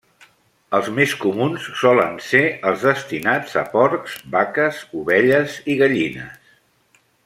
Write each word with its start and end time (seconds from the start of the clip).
Els 0.77 0.87
més 0.99 1.11
comuns 1.25 1.67
solen 1.81 2.17
ser 2.29 2.41
els 2.71 2.87
destinats 2.89 3.55
a 3.63 3.65
porcs, 3.77 4.19
vaques, 4.39 4.83
ovelles 5.05 5.63
i 5.75 5.81
gallines. 5.85 6.55